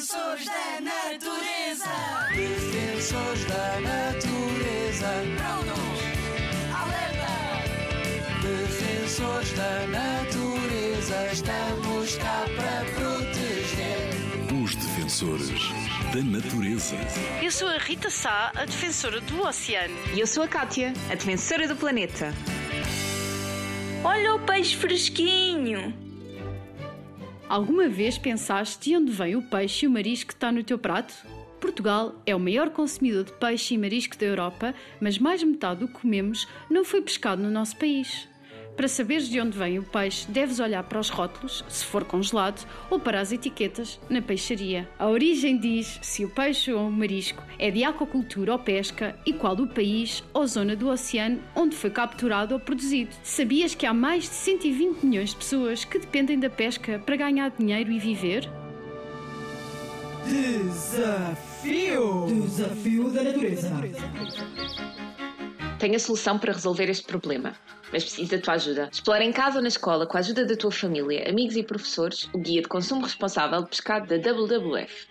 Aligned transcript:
Defensores 0.00 0.46
da 0.46 0.80
natureza. 0.80 1.84
Defensores 2.34 3.44
da 3.44 3.80
natureza. 3.80 5.08
Prontos. 5.36 6.00
Alerta. 6.72 7.28
Defensores 8.40 9.52
da 9.52 9.86
natureza. 9.88 11.28
Estamos 11.30 12.16
cá 12.16 12.46
para 12.56 12.84
proteger. 12.94 14.08
Os 14.64 14.74
defensores 14.74 15.68
da 16.14 16.22
natureza. 16.22 16.96
Eu 17.42 17.52
sou 17.52 17.68
a 17.68 17.76
Rita 17.76 18.08
Sá, 18.08 18.52
a 18.54 18.64
defensora 18.64 19.20
do 19.20 19.42
oceano. 19.46 19.94
E 20.14 20.20
eu 20.20 20.26
sou 20.26 20.42
a 20.42 20.48
Kátia, 20.48 20.94
a 21.10 21.14
defensora 21.14 21.68
do 21.68 21.76
planeta. 21.76 22.32
Olha 24.02 24.34
o 24.34 24.38
peixe 24.38 24.76
fresquinho! 24.76 26.09
Alguma 27.50 27.88
vez 27.88 28.16
pensaste 28.16 28.90
de 28.90 28.96
onde 28.96 29.10
vem 29.10 29.34
o 29.34 29.42
peixe 29.42 29.84
e 29.84 29.88
o 29.88 29.90
marisco 29.90 30.28
que 30.28 30.34
está 30.34 30.52
no 30.52 30.62
teu 30.62 30.78
prato? 30.78 31.12
Portugal 31.60 32.14
é 32.24 32.32
o 32.32 32.38
maior 32.38 32.70
consumidor 32.70 33.24
de 33.24 33.32
peixe 33.32 33.74
e 33.74 33.78
marisco 33.78 34.16
da 34.16 34.24
Europa, 34.24 34.72
mas 35.00 35.18
mais 35.18 35.40
de 35.40 35.46
metade 35.46 35.80
do 35.80 35.88
que 35.88 35.94
comemos 35.94 36.46
não 36.70 36.84
foi 36.84 37.02
pescado 37.02 37.42
no 37.42 37.50
nosso 37.50 37.76
país. 37.76 38.29
Para 38.80 38.88
saberes 38.88 39.28
de 39.28 39.38
onde 39.38 39.58
vem 39.58 39.78
o 39.78 39.82
peixe, 39.82 40.26
deves 40.26 40.58
olhar 40.58 40.82
para 40.84 40.98
os 40.98 41.10
rótulos, 41.10 41.62
se 41.68 41.84
for 41.84 42.02
congelado, 42.02 42.66
ou 42.88 42.98
para 42.98 43.20
as 43.20 43.30
etiquetas 43.30 44.00
na 44.08 44.22
peixaria. 44.22 44.88
A 44.98 45.06
origem 45.06 45.58
diz 45.58 45.98
se 46.00 46.24
o 46.24 46.30
peixe 46.30 46.72
ou 46.72 46.88
o 46.88 46.90
marisco 46.90 47.42
é 47.58 47.70
de 47.70 47.84
aquacultura 47.84 48.52
ou 48.52 48.58
pesca 48.58 49.14
e 49.26 49.34
qual 49.34 49.54
o 49.56 49.66
país 49.66 50.24
ou 50.32 50.46
zona 50.46 50.74
do 50.74 50.88
oceano 50.88 51.42
onde 51.54 51.76
foi 51.76 51.90
capturado 51.90 52.54
ou 52.54 52.60
produzido. 52.60 53.14
Sabias 53.22 53.74
que 53.74 53.84
há 53.84 53.92
mais 53.92 54.22
de 54.22 54.30
120 54.30 55.04
milhões 55.04 55.28
de 55.28 55.36
pessoas 55.36 55.84
que 55.84 55.98
dependem 55.98 56.40
da 56.40 56.48
pesca 56.48 56.98
para 57.00 57.16
ganhar 57.16 57.50
dinheiro 57.50 57.92
e 57.92 57.98
viver? 57.98 58.48
Desafio! 60.24 61.44
Desafio 62.46 63.10
da 63.10 63.24
natureza. 63.24 63.70
Tenho 65.80 65.96
a 65.96 65.98
solução 65.98 66.38
para 66.38 66.52
resolver 66.52 66.90
este 66.90 67.04
problema, 67.04 67.56
mas 67.90 68.04
preciso 68.04 68.30
da 68.32 68.38
tua 68.38 68.52
ajuda. 68.52 68.90
Explora 68.92 69.24
em 69.24 69.32
casa 69.32 69.56
ou 69.56 69.62
na 69.62 69.68
escola, 69.68 70.06
com 70.06 70.18
a 70.18 70.20
ajuda 70.20 70.44
da 70.44 70.54
tua 70.54 70.70
família, 70.70 71.26
amigos 71.26 71.56
e 71.56 71.62
professores, 71.62 72.28
o 72.34 72.38
Guia 72.38 72.60
de 72.60 72.68
Consumo 72.68 73.00
Responsável 73.00 73.62
de 73.62 73.70
Pescado 73.70 74.06
da 74.06 74.30
WWF. 74.30 75.06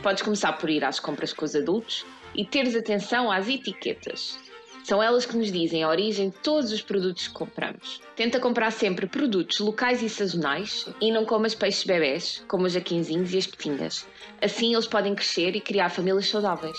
Podes 0.00 0.22
começar 0.22 0.52
por 0.52 0.70
ir 0.70 0.84
às 0.84 1.00
compras 1.00 1.32
com 1.32 1.44
os 1.44 1.56
adultos 1.56 2.06
e 2.36 2.44
teres 2.44 2.76
atenção 2.76 3.32
às 3.32 3.48
etiquetas. 3.48 4.38
São 4.84 5.02
elas 5.02 5.26
que 5.26 5.36
nos 5.36 5.50
dizem 5.50 5.82
a 5.82 5.88
origem 5.88 6.30
de 6.30 6.36
todos 6.36 6.70
os 6.70 6.82
produtos 6.82 7.26
que 7.26 7.34
compramos. 7.34 8.00
Tenta 8.14 8.38
comprar 8.38 8.70
sempre 8.70 9.08
produtos 9.08 9.58
locais 9.58 10.02
e 10.02 10.08
sazonais 10.08 10.86
e 11.00 11.10
não 11.10 11.24
comas 11.24 11.56
peixes 11.56 11.82
bebés, 11.82 12.44
como 12.46 12.66
os 12.66 12.72
jaquinzinhos 12.72 13.34
e 13.34 13.38
as 13.38 13.46
petingas. 13.48 14.06
Assim 14.40 14.72
eles 14.72 14.86
podem 14.86 15.16
crescer 15.16 15.56
e 15.56 15.60
criar 15.60 15.88
famílias 15.88 16.28
saudáveis. 16.28 16.78